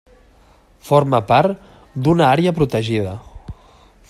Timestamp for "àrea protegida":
2.31-3.17